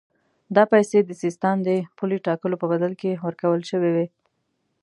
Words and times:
دا 0.55 0.63
پیسې 0.73 0.97
د 1.03 1.11
سیستان 1.23 1.57
د 1.63 1.69
پولې 1.97 2.17
ټاکلو 2.27 2.55
په 2.63 2.67
بدل 2.73 2.93
کې 3.01 3.19
ورکول 3.25 3.61
شوې 3.71 3.91
وې. 3.95 4.07